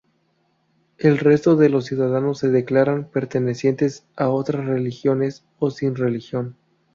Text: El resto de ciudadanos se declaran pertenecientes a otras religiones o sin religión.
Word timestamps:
El 0.97 1.19
resto 1.19 1.55
de 1.55 1.69
ciudadanos 1.83 2.39
se 2.39 2.49
declaran 2.49 3.07
pertenecientes 3.11 4.03
a 4.15 4.29
otras 4.29 4.65
religiones 4.65 5.45
o 5.59 5.69
sin 5.69 5.93
religión. 5.93 6.55